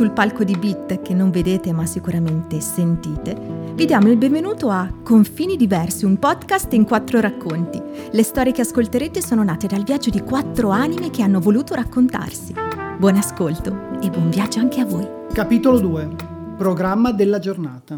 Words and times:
sul 0.00 0.12
palco 0.12 0.44
di 0.44 0.56
Beat 0.56 1.02
che 1.02 1.12
non 1.12 1.30
vedete 1.30 1.74
ma 1.74 1.84
sicuramente 1.84 2.58
sentite, 2.62 3.36
vi 3.74 3.84
diamo 3.84 4.08
il 4.08 4.16
benvenuto 4.16 4.70
a 4.70 4.90
Confini 5.04 5.56
Diversi, 5.56 6.06
un 6.06 6.18
podcast 6.18 6.72
in 6.72 6.86
quattro 6.86 7.20
racconti. 7.20 7.78
Le 8.10 8.22
storie 8.22 8.52
che 8.52 8.62
ascolterete 8.62 9.20
sono 9.20 9.44
nate 9.44 9.66
dal 9.66 9.82
viaggio 9.82 10.08
di 10.08 10.22
quattro 10.22 10.70
anime 10.70 11.10
che 11.10 11.20
hanno 11.20 11.38
voluto 11.38 11.74
raccontarsi. 11.74 12.54
Buon 12.96 13.16
ascolto 13.16 14.00
e 14.00 14.08
buon 14.08 14.30
viaggio 14.30 14.60
anche 14.60 14.80
a 14.80 14.86
voi. 14.86 15.06
Capitolo 15.34 15.78
2. 15.78 16.08
Programma 16.56 17.12
della 17.12 17.38
giornata. 17.38 17.96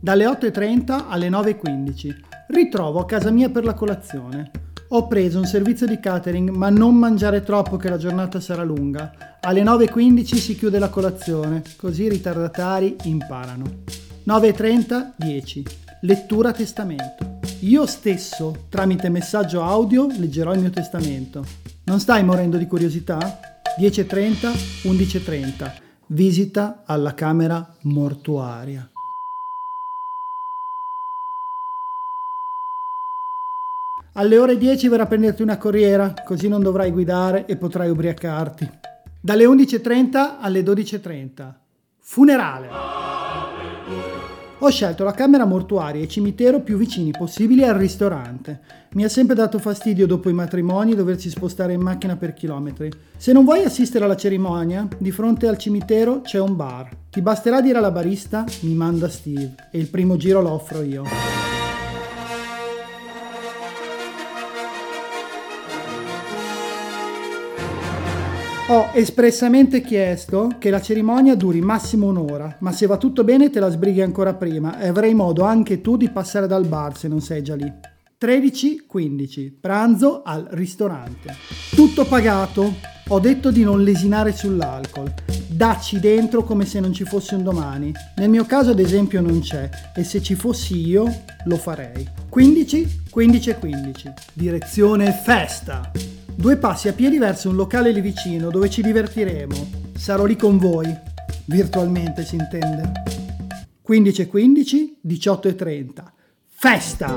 Dalle 0.00 0.24
8.30 0.24 1.04
alle 1.06 1.28
9.15. 1.28 2.16
Ritrovo 2.48 2.98
a 2.98 3.06
casa 3.06 3.30
mia 3.30 3.50
per 3.50 3.62
la 3.62 3.74
colazione. 3.74 4.50
Ho 4.92 5.06
preso 5.06 5.38
un 5.38 5.44
servizio 5.44 5.86
di 5.86 6.00
catering, 6.00 6.50
ma 6.50 6.68
non 6.68 6.96
mangiare 6.96 7.44
troppo 7.44 7.76
che 7.76 7.88
la 7.88 7.96
giornata 7.96 8.40
sarà 8.40 8.64
lunga. 8.64 9.38
Alle 9.40 9.62
9.15 9.62 10.34
si 10.34 10.56
chiude 10.56 10.80
la 10.80 10.88
colazione, 10.88 11.62
così 11.76 12.02
i 12.02 12.08
ritardatari 12.08 12.96
imparano. 13.04 13.82
9.30, 14.26 15.12
10. 15.14 15.64
Lettura 16.00 16.50
testamento. 16.50 17.38
Io 17.60 17.86
stesso, 17.86 18.66
tramite 18.68 19.08
messaggio 19.10 19.62
audio, 19.62 20.08
leggerò 20.08 20.52
il 20.54 20.60
mio 20.60 20.70
testamento. 20.70 21.44
Non 21.84 22.00
stai 22.00 22.24
morendo 22.24 22.56
di 22.56 22.66
curiosità? 22.66 23.38
10.30, 23.78 24.48
11.30. 24.88 25.72
Visita 26.06 26.82
alla 26.84 27.14
camera 27.14 27.76
mortuaria. 27.82 28.89
Alle 34.14 34.38
ore 34.38 34.56
10 34.56 34.88
verrà 34.88 35.04
a 35.04 35.06
prenderti 35.06 35.42
una 35.42 35.58
corriera, 35.58 36.14
così 36.24 36.48
non 36.48 36.62
dovrai 36.62 36.90
guidare 36.90 37.46
e 37.46 37.56
potrai 37.56 37.90
ubriacarti. 37.90 38.70
Dalle 39.20 39.44
11.30 39.44 40.36
alle 40.40 40.62
12.30. 40.62 41.54
Funerale. 41.98 42.68
Ho 44.62 44.68
scelto 44.68 45.04
la 45.04 45.12
camera 45.12 45.46
mortuaria 45.46 46.02
e 46.02 46.08
cimitero 46.08 46.60
più 46.60 46.76
vicini 46.76 47.12
possibili 47.12 47.64
al 47.64 47.76
ristorante. 47.76 48.60
Mi 48.92 49.04
ha 49.04 49.08
sempre 49.08 49.34
dato 49.34 49.58
fastidio 49.58 50.06
dopo 50.06 50.28
i 50.28 50.34
matrimoni 50.34 50.94
doversi 50.94 51.30
spostare 51.30 51.72
in 51.72 51.80
macchina 51.80 52.16
per 52.16 52.34
chilometri. 52.34 52.90
Se 53.16 53.32
non 53.32 53.44
vuoi 53.44 53.62
assistere 53.62 54.04
alla 54.04 54.16
cerimonia, 54.16 54.86
di 54.98 55.10
fronte 55.12 55.46
al 55.46 55.56
cimitero 55.56 56.20
c'è 56.20 56.38
un 56.38 56.56
bar. 56.56 56.90
Ti 57.08 57.22
basterà 57.22 57.62
dire 57.62 57.78
alla 57.78 57.90
barista 57.90 58.44
mi 58.60 58.74
manda 58.74 59.08
Steve 59.08 59.54
e 59.70 59.78
il 59.78 59.88
primo 59.88 60.16
giro 60.16 60.42
lo 60.42 60.50
offro 60.50 60.82
io. 60.82 61.39
Ho 68.70 68.90
espressamente 68.92 69.80
chiesto 69.80 70.48
che 70.60 70.70
la 70.70 70.80
cerimonia 70.80 71.34
duri 71.34 71.60
massimo 71.60 72.06
un'ora, 72.06 72.54
ma 72.60 72.70
se 72.70 72.86
va 72.86 72.98
tutto 72.98 73.24
bene 73.24 73.50
te 73.50 73.58
la 73.58 73.68
sbrighi 73.68 74.00
ancora 74.00 74.34
prima 74.34 74.78
e 74.78 74.86
avrai 74.86 75.12
modo 75.12 75.42
anche 75.42 75.80
tu 75.80 75.96
di 75.96 76.08
passare 76.08 76.46
dal 76.46 76.68
bar 76.68 76.96
se 76.96 77.08
non 77.08 77.20
sei 77.20 77.42
già 77.42 77.56
lì. 77.56 77.68
13.15 78.20 79.54
Pranzo 79.60 80.22
al 80.22 80.46
ristorante. 80.50 81.34
Tutto 81.74 82.04
pagato. 82.04 82.74
Ho 83.08 83.18
detto 83.18 83.50
di 83.50 83.64
non 83.64 83.82
lesinare 83.82 84.32
sull'alcol. 84.32 85.12
Dacci 85.48 85.98
dentro 85.98 86.44
come 86.44 86.64
se 86.64 86.78
non 86.78 86.92
ci 86.92 87.02
fosse 87.02 87.34
un 87.34 87.42
domani. 87.42 87.92
Nel 88.18 88.30
mio 88.30 88.44
caso 88.44 88.70
ad 88.70 88.78
esempio 88.78 89.20
non 89.20 89.40
c'è 89.40 89.68
e 89.96 90.04
se 90.04 90.22
ci 90.22 90.36
fossi 90.36 90.86
io 90.86 91.12
lo 91.44 91.56
farei. 91.56 92.08
15, 92.28 93.02
15 93.10 93.50
e 93.50 93.58
15. 93.58 94.12
Direzione 94.32 95.10
festa. 95.10 95.90
Due 96.40 96.56
passi 96.56 96.88
a 96.88 96.94
piedi 96.94 97.18
verso 97.18 97.50
un 97.50 97.54
locale 97.54 97.92
lì 97.92 98.00
vicino 98.00 98.48
dove 98.48 98.70
ci 98.70 98.80
divertiremo. 98.80 99.54
Sarò 99.94 100.24
lì 100.24 100.36
con 100.36 100.56
voi. 100.56 100.86
Virtualmente 101.44 102.24
si 102.24 102.36
intende. 102.36 102.92
15 103.82 104.22
e 104.22 104.26
15, 104.26 104.96
18 105.02 105.48
e 105.48 105.54
30. 105.54 106.12
Festa! 106.46 107.14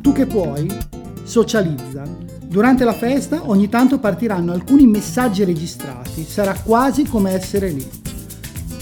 Tu 0.00 0.12
che 0.12 0.24
puoi, 0.24 0.74
socializza. 1.22 2.02
Durante 2.46 2.84
la 2.84 2.94
festa 2.94 3.42
ogni 3.50 3.68
tanto 3.68 3.98
partiranno 3.98 4.52
alcuni 4.52 4.86
messaggi 4.86 5.44
registrati, 5.44 6.24
sarà 6.24 6.54
quasi 6.54 7.04
come 7.04 7.32
essere 7.32 7.68
lì. 7.68 8.03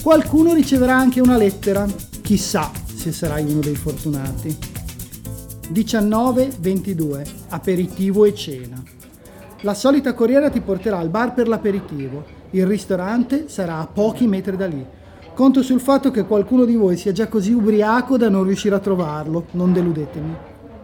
Qualcuno 0.03 0.53
riceverà 0.53 0.97
anche 0.97 1.21
una 1.21 1.37
lettera, 1.37 1.87
chissà 2.21 2.69
se 2.93 3.13
sarai 3.13 3.49
uno 3.49 3.61
dei 3.61 3.73
fortunati. 3.73 4.53
19-22, 5.71 7.25
aperitivo 7.47 8.25
e 8.25 8.35
cena. 8.35 8.83
La 9.61 9.73
solita 9.73 10.13
corriera 10.13 10.49
ti 10.49 10.59
porterà 10.59 10.97
al 10.97 11.07
bar 11.07 11.33
per 11.33 11.47
l'aperitivo, 11.47 12.25
il 12.49 12.65
ristorante 12.65 13.47
sarà 13.47 13.77
a 13.77 13.87
pochi 13.87 14.27
metri 14.27 14.57
da 14.57 14.67
lì. 14.67 14.85
Conto 15.33 15.63
sul 15.63 15.79
fatto 15.79 16.11
che 16.11 16.25
qualcuno 16.25 16.65
di 16.65 16.75
voi 16.75 16.97
sia 16.97 17.13
già 17.13 17.29
così 17.29 17.53
ubriaco 17.53 18.17
da 18.17 18.27
non 18.27 18.43
riuscire 18.43 18.75
a 18.75 18.79
trovarlo, 18.79 19.45
non 19.51 19.71
deludetemi. 19.71 20.35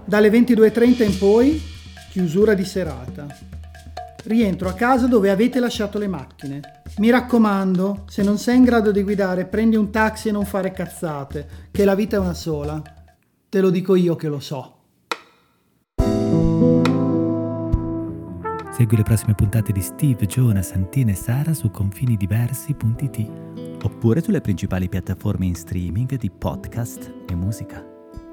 Dalle 0.06 0.30
22.30 0.30 1.03
in 1.03 1.18
poi, 1.18 1.62
chiusura 2.09 2.53
di 2.53 2.63
serata. 2.63 3.28
Rientro 4.24 4.69
a 4.69 4.74
casa 4.74 5.07
dove 5.07 5.30
avete 5.30 5.59
lasciato 5.59 5.97
le 5.97 6.07
macchine. 6.07 6.79
Mi 7.00 7.10
raccomando, 7.10 8.04
se 8.08 8.24
non 8.24 8.38
sei 8.38 8.58
in 8.58 8.66
grado 8.66 8.92
di 8.92 9.04
guidare, 9.04 9.46
prendi 9.46 9.78
un 9.78 9.90
taxi 9.90 10.28
e 10.28 10.32
non 10.34 10.46
fare 10.46 10.74
cazzate, 10.74 11.48
che 11.72 11.86
la 11.86 11.96
vita 11.96 12.18
è 12.18 12.20
una 12.20 12.34
sola. 12.34 12.82
Te 13.48 13.62
lo 13.62 13.70
dico 13.70 13.96
io 13.96 14.18
che 14.18 14.28
lo 14.28 14.42
so. 14.42 14.76
Segui 18.74 18.98
le 18.98 19.04
prossime 19.04 19.34
puntate 19.34 19.72
di 19.72 19.80
Steve, 19.80 20.26
Jonah, 20.26 20.62
Santina 20.62 21.12
e 21.12 21.16
Sara 21.16 21.54
su 21.54 21.72
confinidiversi.it 21.72 23.31
oppure 23.81 24.22
sulle 24.22 24.42
principali 24.42 24.90
piattaforme 24.90 25.46
in 25.46 25.56
streaming 25.56 26.18
di 26.18 26.30
podcast 26.30 27.14
e 27.30 27.34
musica. 27.34 27.81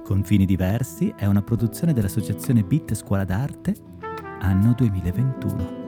Confini 0.03 0.45
Diversi 0.45 1.15
è 1.17 1.27
una 1.27 1.43
produzione 1.43 1.93
dell'associazione 1.93 2.65
Bit 2.65 2.95
Scuola 2.95 3.25
d'Arte 3.25 3.75
anno 4.41 4.75
2021. 4.77 5.86